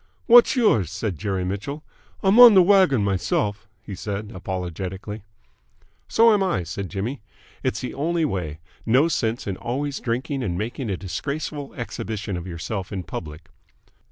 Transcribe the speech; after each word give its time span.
"What's 0.25 0.55
yours?" 0.55 0.91
said 0.91 1.19
Jerry 1.19 1.45
Mitchell. 1.45 1.83
"I'm 2.23 2.39
on 2.39 2.55
the 2.55 2.63
wagon 2.63 3.03
myself," 3.03 3.67
he 3.83 3.93
said 3.93 4.31
apologetically. 4.33 5.21
"So 6.07 6.33
am 6.33 6.41
I," 6.41 6.63
said 6.63 6.89
Jimmy. 6.89 7.21
"It's 7.61 7.81
the 7.81 7.93
only 7.93 8.25
way. 8.25 8.57
No 8.83 9.07
sense 9.07 9.45
in 9.45 9.57
always 9.57 9.99
drinking 9.99 10.41
and 10.41 10.57
making 10.57 10.89
a 10.89 10.97
disgraceful 10.97 11.75
exhibition 11.75 12.35
of 12.35 12.47
yourself 12.47 12.91
in 12.91 13.03
public!" 13.03 13.47